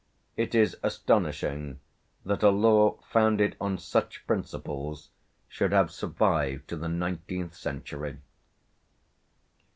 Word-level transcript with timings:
It 0.35 0.55
is 0.55 0.75
astonishing 0.81 1.79
that 2.25 2.41
a 2.41 2.49
law 2.49 2.97
founded 3.11 3.55
on 3.61 3.77
such 3.77 4.25
principles 4.25 5.11
should 5.47 5.71
have 5.73 5.91
survived 5.91 6.67
to 6.69 6.75
the 6.75 6.89
nineteenth 6.89 7.53
century." 7.53 8.17